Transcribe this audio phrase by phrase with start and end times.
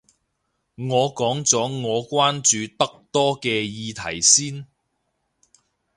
[0.77, 4.65] 我講咗我關注得多嘅議題先